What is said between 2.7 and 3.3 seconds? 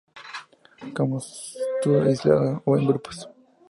en grupos.